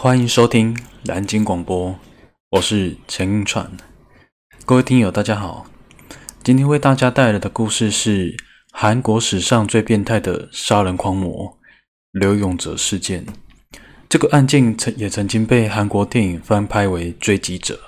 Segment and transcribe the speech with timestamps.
[0.00, 1.98] 欢迎收听蓝鲸广播，
[2.50, 3.68] 我是陈运川。
[4.64, 5.66] 各位听友，大家好。
[6.44, 8.36] 今天为大家带来的故事是
[8.70, 11.58] 韩国史上最变态的杀人狂魔
[12.12, 13.26] 刘永哲事件。
[14.08, 17.80] 这个案件曾也曾经被韩国电影翻拍为《追击者》。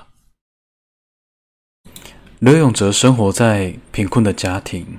[2.41, 4.99] 刘永哲生活在贫困的家庭，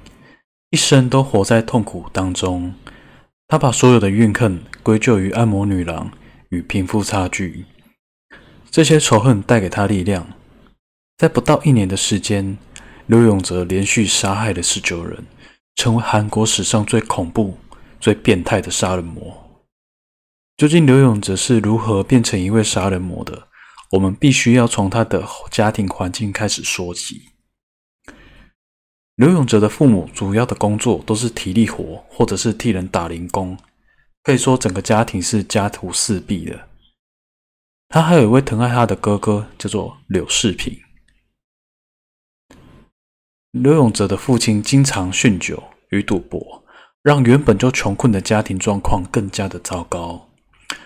[0.70, 2.74] 一生都活在痛苦当中。
[3.50, 6.10] 他把所有的怨恨归咎于按摩女郎。
[6.52, 7.66] 与贫富差距，
[8.70, 10.28] 这些仇恨带给他力量。
[11.18, 12.58] 在不到一年的时间，
[13.08, 15.26] 刘永哲连续杀害了十九人，
[15.76, 17.58] 成为韩国史上最恐怖、
[18.02, 19.64] 最变态的杀人魔。
[20.58, 23.48] 究竟刘永哲是如何变成一位杀人魔的？
[23.92, 27.30] 我们必须要从他的家庭环境开始说起。
[29.16, 33.58] 刘永哲的父母主要的工作都是体力活，或者是替人打零工。
[34.24, 36.68] 可以说，整个家庭是家徒四壁的。
[37.90, 40.80] 他还有一位疼爱他的哥哥，叫做柳世平。
[43.52, 46.64] 刘永泽的父亲经常酗酒与赌博，
[47.02, 50.30] 让原本就穷困的家庭状况更加的糟糕，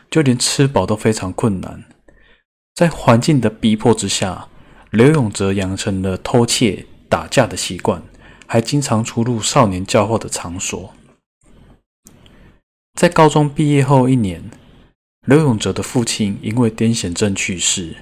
[0.09, 1.83] 就连吃饱都非常困难。
[2.73, 4.47] 在环境的逼迫之下，
[4.91, 8.01] 刘永泽养成了偷窃、打架的习惯，
[8.47, 10.93] 还经常出入少年教化的场所。
[12.95, 14.41] 在高中毕业后一年，
[15.27, 17.97] 刘永哲的父亲因为癫痫症去世，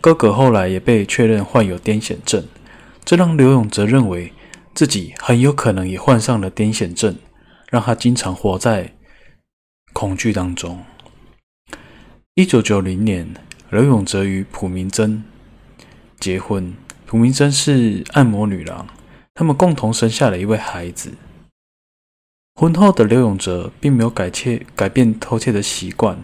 [0.00, 2.46] 哥哥后来也被确认患有癫痫症，
[3.04, 4.32] 这让刘永哲认为
[4.72, 7.16] 自己很有可能也患上了癫痫症，
[7.68, 8.94] 让他经常活在
[9.92, 10.84] 恐惧当中。
[12.34, 13.34] 一九九零年，
[13.70, 15.24] 刘永哲与朴明珍
[16.20, 16.72] 结婚，
[17.06, 18.86] 朴明珍是按摩女郎，
[19.34, 21.10] 他们共同生下了一位孩子。
[22.60, 26.18] 婚后的刘永哲并没有改窃改变偷窃的习惯，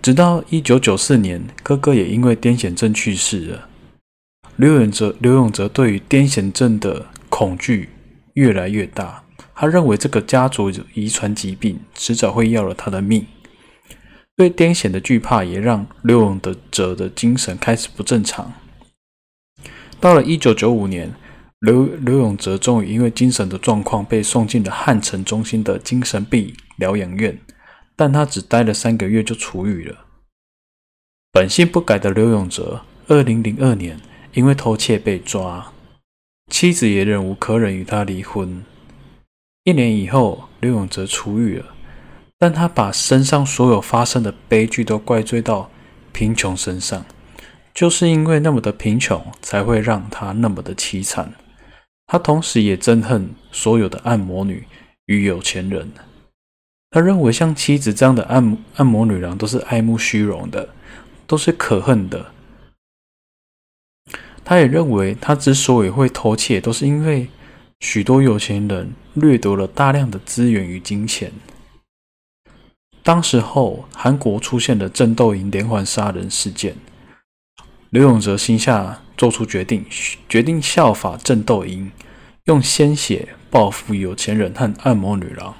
[0.00, 3.68] 直到一九九四年，哥哥也因为癫痫症去世了。
[4.56, 7.90] 刘永哲刘永哲对于癫痫症的恐惧
[8.32, 9.22] 越来越大，
[9.54, 13.26] 他认为这个家族遗传疾病迟早会要了他的命。
[14.34, 18.54] 对癫痫的惧怕也让刘永哲的精神开始不正常。
[20.00, 21.12] 到了一九九五年。
[21.60, 27.38] 刘刘永哲终于因为精神的状况被送进了汉城中心的精神病疗养院，
[27.94, 30.06] 但他只待了三个月就出狱了。
[31.30, 34.00] 本性不改的刘永哲，二零零二年
[34.32, 35.70] 因为偷窃被抓，
[36.50, 38.64] 妻子也忍无可忍与他离婚。
[39.64, 41.66] 一年以后，刘永哲出狱了，
[42.38, 45.70] 但他把身上所有发生的悲剧都怪罪到
[46.10, 47.04] 贫穷身上，
[47.74, 51.34] 就是因为那么的贫穷，才会让他那么的凄惨。
[52.12, 54.66] 他同时也憎恨所有的按摩女
[55.06, 55.92] 与有钱人。
[56.90, 60.70] 他认为像妻子这样的按按摩女郎都是爱慕虚荣的，
[61.28, 62.32] 都是可恨的。
[64.44, 67.28] 他也认为他之所以会偷窃，都是因为
[67.78, 71.30] 许多有钱人掠夺了大量的资源与金钱。
[73.04, 76.74] 当时候，韩国出现了郑斗营连环杀人事件。
[77.90, 79.84] 刘永哲心下做出决定，
[80.30, 81.92] 决定效法郑斗英，
[82.44, 85.54] 用鲜血报复有钱人和按摩女郎。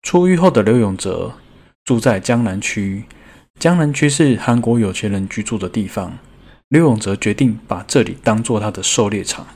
[0.00, 1.34] 出狱后的刘永哲
[1.84, 3.04] 住在江南区，
[3.58, 6.16] 江南区是韩国有钱人居住的地方。
[6.68, 9.46] 刘永哲决定把这里当做他的狩猎场。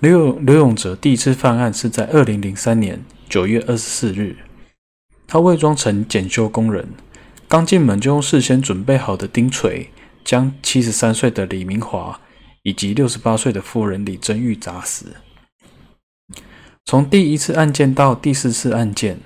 [0.00, 4.34] 刘永刘永哲第一次犯案是在二零零三年九月二十四日，
[5.28, 6.88] 他伪装成检修工人，
[7.46, 9.88] 刚进门就用事先准备好的钉锤。
[10.28, 12.20] 将七十三岁的李明华
[12.62, 15.06] 以及六十八岁的夫人李珍玉砸死。
[16.84, 19.20] 从第一次案件到第四次案件，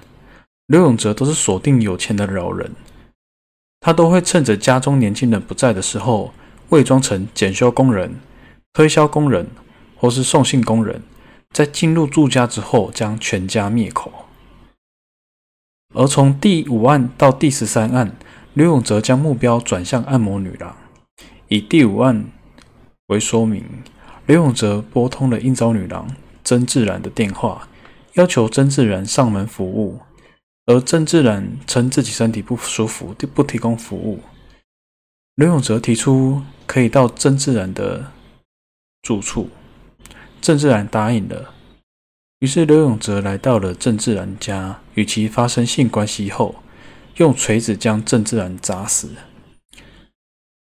[0.69, 2.71] 刘永哲都是锁定有钱的老人，
[3.81, 6.33] 他都会趁着家中年轻人不在的时候，
[6.69, 8.21] 伪装成检修工人、
[8.73, 9.49] 推销工人
[9.97, 11.03] 或是送信工人，
[11.51, 14.13] 在进入住家之后将全家灭口。
[15.95, 18.15] 而从第五案到第十三案，
[18.55, 20.77] 刘永哲将目标转向按摩女郎。
[21.53, 22.25] 以第五案
[23.09, 23.63] 为说明，
[24.25, 26.09] 刘永哲拨通了应招女郎
[26.43, 27.69] 曾志然的电话，
[28.15, 30.01] 要求曾志然上门服务，
[30.65, 34.21] 而曾志然称自己身体不舒服，不提供服务。
[35.35, 38.11] 刘永哲提出可以到曾志然的
[39.03, 39.51] 住处，
[40.41, 41.53] 曾志然答应了。
[42.39, 46.55] 于是刘永哲来到了郑志然家，与其发生性关系后，
[47.17, 49.11] 用锤子将郑志然砸死。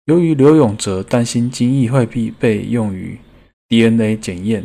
[0.08, 3.19] 由于刘永哲担心精液会被被用于
[3.69, 4.64] DNA 检验，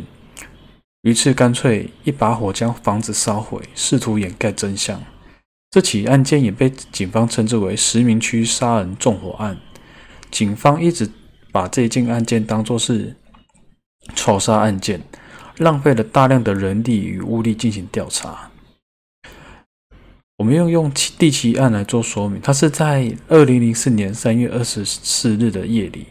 [1.02, 4.98] 于是干脆一把火将房子烧毁，试图掩盖真相。
[5.70, 9.58] 这起案件也被警方称之为“石明区杀人纵火案”。
[10.32, 11.10] 警方一直
[11.52, 13.14] 把这件案件当作是
[14.14, 15.02] 仇杀案件，
[15.58, 18.50] 浪费了大量的人力与物力进行调查。
[20.38, 26.06] 我们用用第七案来做说明，它是在二零零四年三月二十四日的夜里，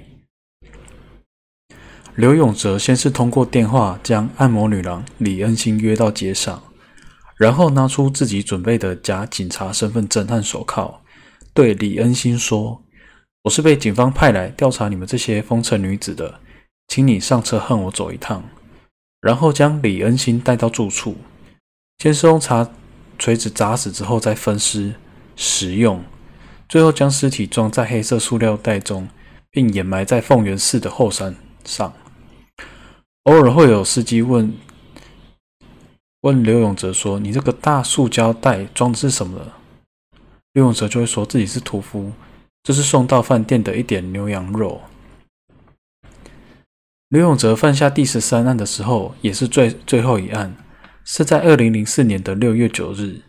[2.16, 6.64] 刘永哲先是通过电话将按摩女郎李恩心约到街上，
[7.36, 11.02] 然后拿出自己准备的假警察身份证和手铐，
[11.54, 12.82] 对李恩心说。
[13.44, 16.40] 我是被警方派来调查你们这些风尘女子的，
[16.88, 18.42] 请你上车和我走一趟，
[19.20, 21.18] 然后将李恩心带到住处，
[21.98, 22.72] 先是用茶
[23.18, 24.96] 锤子砸死之后再分尸
[25.36, 26.04] 食用，
[26.68, 29.10] 最后将尸体装在黑色塑料袋中，
[29.50, 31.94] 并掩埋在凤元寺的后山上。
[33.24, 34.54] 偶尔会有司机问
[36.22, 39.54] 问刘永哲说：“你这个大塑胶袋装的是什么？”
[40.54, 42.12] 刘永哲就会说自己是屠夫。
[42.66, 44.80] 这是送到饭店的一点牛羊肉。
[47.10, 50.56] 刘永哲犯下第十三案的时候，也是最最后一案，
[51.04, 53.22] 是在二零零四年的六月九日。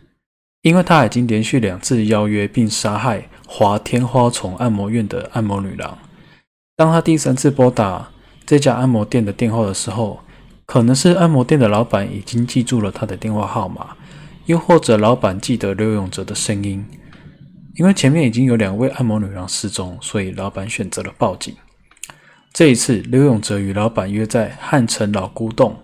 [0.61, 5.95] 因为他已经连续两次邀约并杀害华天花丛按摩院的按摩女郎。
[6.75, 8.09] 当他第三次拨打
[8.47, 10.21] 这家按摩店的电话的时候，
[10.65, 13.95] 可能是按摩店的老板已经记住了他的电话号码，
[14.47, 16.83] 又或者老板记得刘永哲的声音。
[17.75, 21.55] 因为前面已经有两位按摩女郎失踪，所以老板选择了报警。
[22.51, 25.77] 这一次，刘永哲与老板约在汉城老古洞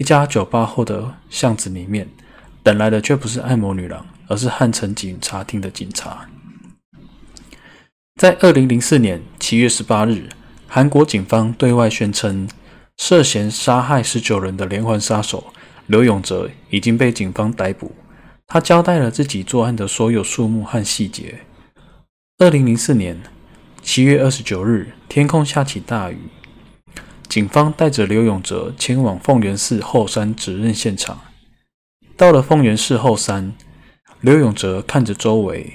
[0.00, 2.08] 一家酒吧后的巷子里面，
[2.62, 6.26] 等来的却不是按摩女郎，而是汉城警察厅的警察。
[8.18, 10.30] 在二零零四年七月十八日，
[10.66, 12.48] 韩国警方对外宣称，
[12.96, 15.52] 涉嫌杀害十九人的连环杀手
[15.86, 17.92] 刘永哲已经被警方逮捕。
[18.46, 21.40] 他交代了自己作案的所有数目和细节。
[22.38, 23.20] 二零零四年
[23.82, 26.16] 七月二十九日，天空下起大雨，
[27.30, 31.20] 警方带着刘永哲前往凤元寺后山指认现场。
[32.16, 33.54] 到了凤元寺后山，
[34.20, 35.74] 刘永哲看着周围，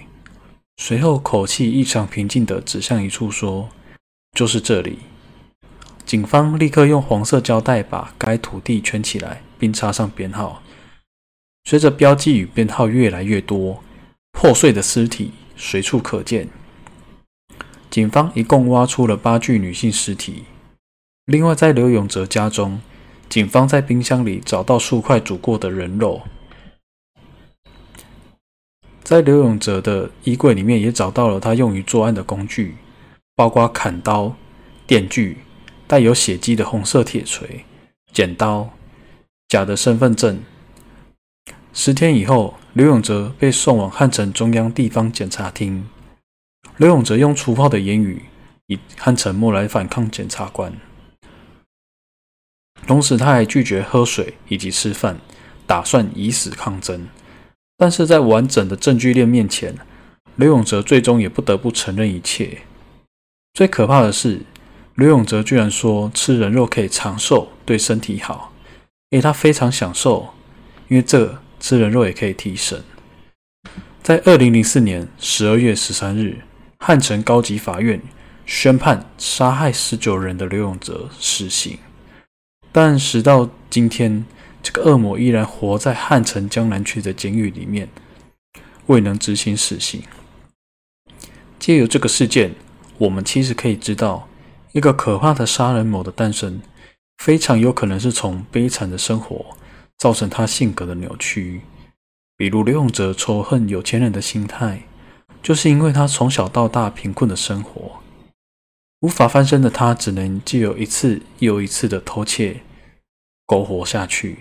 [0.76, 3.70] 随后口气异常平静地指向一处说
[4.38, 5.00] ：“就是这里。”
[6.06, 10.62] 警方立刻用黄色胶带把该土地圈起来，并插上编号。
[11.64, 13.82] 随着标记与编号越来越多，
[14.34, 16.50] 破碎的尸体随处可见。
[17.90, 20.44] 警方一共挖出了八具女性尸体。
[21.26, 22.80] 另外，在刘永哲家中，
[23.28, 26.22] 警方在冰箱里找到数块煮过的人肉。
[29.04, 32.76] 在刘永哲的衣柜里面，也找到了他用于作案的工具，
[33.36, 34.36] 包括砍刀、
[34.86, 35.40] 电锯、
[35.88, 37.66] 带有血迹的红色铁锤、
[38.14, 38.70] 剪刀、
[39.48, 40.44] 假的身份证。
[41.74, 45.90] 十天以后，刘永哲被送往汉城中央地方检察厅。
[46.78, 48.26] 刘永哲用粗暴的言语
[48.68, 50.72] 以和沉默来反抗检察官，
[52.86, 55.20] 同时他还拒绝喝水以及吃饭，
[55.66, 57.08] 打算以死抗争。
[57.78, 59.76] 但是在完整的证据链面前，
[60.36, 62.60] 刘永哲最终也不得不承认一切。
[63.54, 64.42] 最可怕的是，
[64.96, 68.54] 刘永哲居然说吃人肉可以长寿，对身体好，
[69.10, 70.30] 因为他非常享受，
[70.88, 71.40] 因为这。
[71.58, 72.84] 吃人肉也可以提神。
[74.04, 76.42] 在二零零四年十二月十三日，
[76.78, 78.00] 汉城高级法院
[78.46, 81.80] 宣判杀害十九人的刘永哲死刑，
[82.78, 84.26] 但时到今天，
[84.62, 87.88] 这个恶魔依然活在汉城江南区的监狱里面，
[88.88, 90.04] 未能执行死刑。
[91.58, 92.54] 借由这个事件，
[92.98, 94.28] 我们其实可以知道，
[94.74, 96.62] 一个可怕的杀人魔的诞生，
[97.20, 99.56] 非常有可能是从悲惨的生活。
[99.98, 101.62] 造成他性格的扭曲，
[102.36, 104.82] 比如刘永哲仇恨有钱人的心态，
[105.42, 108.02] 就是因为他从小到大贫困的生活，
[109.02, 112.62] 无法翻身的他，只能借由一次又一次的偷窃，
[113.46, 114.40] 苟活下去。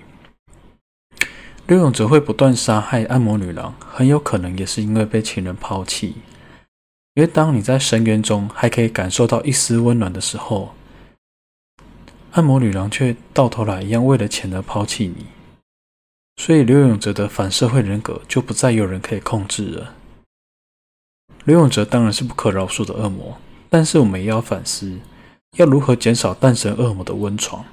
[1.66, 6.16] 刘永哲会不断杀害按摩女郎，很有可能也是因为被情人抛弃。
[7.14, 10.74] 因为当你在深渊中还可以感受到一丝温暖的时候，
[12.32, 15.26] 按摩女郎却到头来一样为了钱而抛弃你。
[16.36, 19.94] 所以刘永哲的反社会人格就不再有人可以控制了。
[21.44, 23.38] 刘永哲当然是不可饶恕的恶魔，
[23.74, 25.00] 但是我们也要反思，
[25.56, 27.64] 要如何减少诞生恶魔的温床，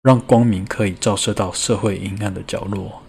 [0.00, 3.02] 让光明可以照射到社会阴暗的角落。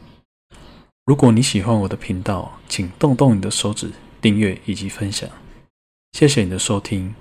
[1.06, 5.30] 如果你喜欢我的频道，请动动你的手指订阅以及分享。
[6.12, 7.16] 谢谢你的收听，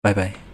[0.00, 0.51] 拜拜。